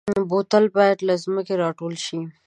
[0.29, 2.19] بوتل باید له ځمکې راټول شي.